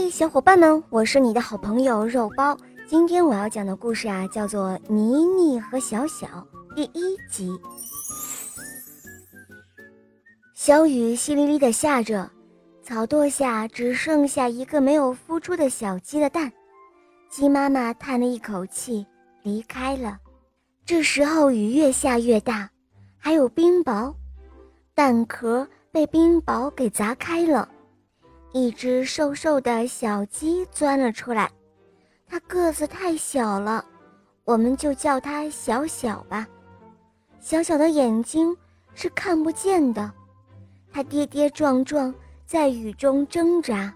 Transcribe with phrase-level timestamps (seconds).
[0.00, 2.56] 嗨，小伙伴们，我是你的好朋友肉包。
[2.88, 6.26] 今天我要讲的故事啊，叫做《妮妮和小小》
[6.74, 7.52] 第一集。
[10.54, 12.30] 小雨淅沥沥的下着，
[12.82, 16.50] 草垛下只剩下一个没有孵出的小鸡的蛋。
[17.28, 19.06] 鸡妈妈叹了一口气，
[19.42, 20.18] 离开了。
[20.86, 22.70] 这时候雨越下越大，
[23.18, 24.14] 还有冰雹，
[24.94, 27.68] 蛋壳被冰雹给砸开了。
[28.52, 31.50] 一只瘦瘦的小鸡钻了出来，
[32.26, 33.84] 它个子太小了，
[34.44, 36.46] 我们就叫它小小吧。
[37.38, 38.56] 小小的眼睛
[38.94, 40.10] 是看不见的，
[40.92, 42.12] 它跌跌撞撞
[42.44, 43.94] 在雨中挣扎。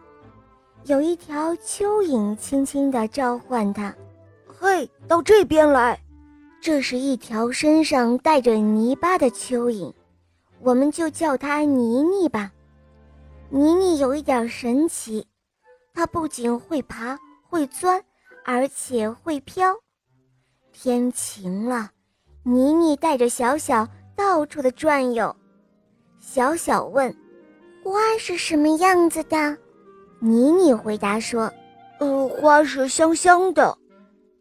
[0.84, 3.92] 有一条蚯蚓轻轻地召唤它
[4.46, 5.98] ：“嘿，到这边来！”
[6.62, 9.92] 这是一条身上带着泥巴的蚯蚓，
[10.60, 12.52] 我们就叫它泥泥吧。
[13.56, 15.24] 妮妮有一点神奇，
[15.94, 17.16] 她不仅会爬
[17.48, 18.04] 会钻，
[18.44, 19.72] 而且会飘。
[20.72, 21.88] 天晴了，
[22.42, 25.32] 妮妮带着小小到处的转悠。
[26.18, 27.16] 小小问
[27.84, 29.56] ：“花是什么样子的？”
[30.18, 31.48] 妮妮回答说
[32.00, 33.78] ：“呃，花是香香的。”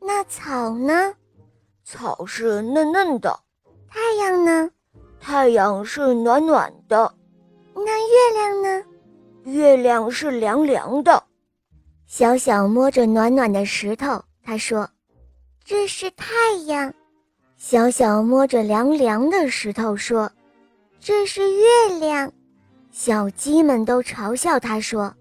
[0.02, 1.14] 那草呢？
[1.84, 3.40] 草是嫩嫩的。
[3.88, 4.72] 太阳呢？
[5.20, 7.14] 太阳是暖暖的。
[7.76, 8.84] 那月亮呢？
[9.46, 11.22] 月亮是凉凉的，
[12.08, 14.90] 小小摸着暖暖的石头，他说
[15.66, 16.26] ：“这是太
[16.66, 16.94] 阳。”
[17.58, 20.32] 小小摸着凉凉的石头说
[21.00, 21.66] ：“这是月
[22.00, 22.32] 亮。”
[22.92, 25.14] 小鸡们都嘲笑他说：“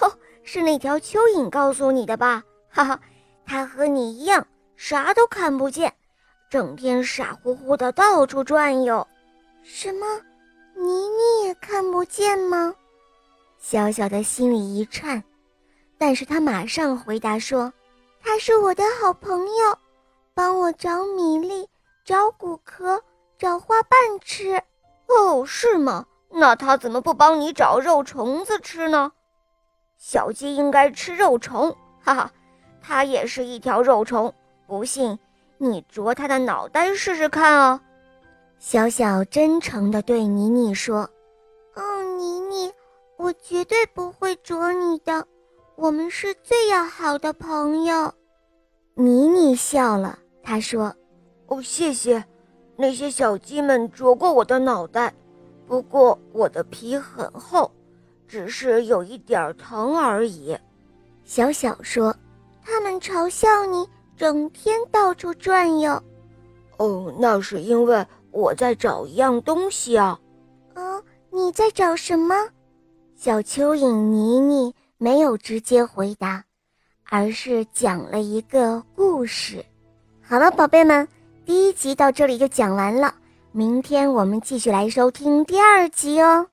[0.00, 0.12] 哦，
[0.44, 2.42] 是那条蚯蚓告诉你的吧？
[2.68, 3.00] 哈哈，
[3.44, 5.92] 它和你一样，啥都看不见，
[6.48, 9.04] 整天傻乎乎的到处转悠。
[9.62, 10.06] 什么？
[10.76, 12.72] 妮妮也看不见吗？”
[13.66, 15.24] 小小的心里一颤，
[15.96, 17.72] 但是他马上回答说
[18.22, 19.78] ：“他是我的好朋友，
[20.34, 21.66] 帮我找米粒、
[22.04, 23.02] 找谷壳、
[23.38, 24.60] 找花瓣吃。”
[25.08, 26.04] 哦，是吗？
[26.28, 29.10] 那他怎么不帮你找肉虫子吃呢？
[29.96, 32.30] 小鸡应该吃肉虫，哈哈，
[32.82, 34.30] 它也是一条肉虫。
[34.66, 35.18] 不信，
[35.56, 37.80] 你啄它的脑袋试试看哦。
[38.58, 41.08] 小小真诚地对妮妮说。
[43.24, 45.26] 我绝对不会啄你的，
[45.76, 48.12] 我们是最要好的朋友。
[48.92, 50.94] 妮妮笑了，她说
[51.48, 52.22] ：“哦，谢谢。
[52.76, 55.14] 那些小鸡们啄过我的脑袋，
[55.66, 57.70] 不过我的皮很厚，
[58.28, 60.54] 只是有一点疼而已。”
[61.24, 62.14] 小小说
[62.62, 65.98] ：“他们嘲笑你，整天到处转悠。”
[66.76, 70.20] 哦，那是因为我在找一样东西啊。
[70.74, 72.34] 哦，你在找什么？
[73.16, 76.44] 小蚯蚓妮妮没有直接回答，
[77.08, 79.64] 而是讲了一个故事。
[80.20, 81.06] 好了，宝贝们，
[81.44, 83.14] 第一集到这里就讲完了。
[83.52, 86.46] 明天我们继续来收听第二集哦。